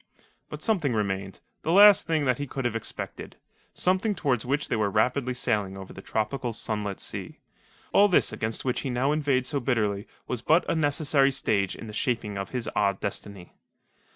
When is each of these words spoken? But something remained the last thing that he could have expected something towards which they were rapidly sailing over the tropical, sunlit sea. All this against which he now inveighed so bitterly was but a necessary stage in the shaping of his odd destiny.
But 0.49 0.63
something 0.63 0.95
remained 0.95 1.41
the 1.61 1.71
last 1.71 2.07
thing 2.07 2.25
that 2.25 2.39
he 2.39 2.47
could 2.47 2.65
have 2.65 2.75
expected 2.75 3.35
something 3.75 4.15
towards 4.15 4.43
which 4.47 4.67
they 4.67 4.75
were 4.75 4.89
rapidly 4.89 5.35
sailing 5.35 5.77
over 5.77 5.93
the 5.93 6.01
tropical, 6.01 6.53
sunlit 6.53 6.99
sea. 6.99 7.37
All 7.93 8.07
this 8.07 8.33
against 8.33 8.65
which 8.65 8.79
he 8.79 8.89
now 8.89 9.11
inveighed 9.11 9.45
so 9.45 9.59
bitterly 9.59 10.07
was 10.27 10.41
but 10.41 10.67
a 10.67 10.73
necessary 10.73 11.29
stage 11.29 11.75
in 11.75 11.85
the 11.85 11.93
shaping 11.93 12.35
of 12.35 12.49
his 12.49 12.67
odd 12.75 12.99
destiny. 12.99 13.53